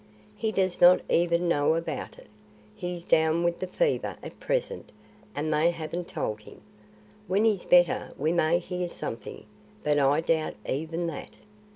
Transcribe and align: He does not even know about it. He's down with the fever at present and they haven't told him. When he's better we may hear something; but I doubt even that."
He 0.35 0.51
does 0.51 0.81
not 0.81 0.99
even 1.09 1.47
know 1.47 1.75
about 1.75 2.17
it. 2.17 2.25
He's 2.75 3.03
down 3.03 3.43
with 3.43 3.59
the 3.59 3.67
fever 3.67 4.17
at 4.23 4.39
present 4.39 4.91
and 5.35 5.53
they 5.53 5.69
haven't 5.69 6.07
told 6.07 6.41
him. 6.41 6.61
When 7.27 7.45
he's 7.45 7.65
better 7.65 8.11
we 8.17 8.31
may 8.31 8.57
hear 8.57 8.87
something; 8.87 9.45
but 9.83 9.99
I 9.99 10.21
doubt 10.21 10.55
even 10.67 11.05
that." 11.05 11.33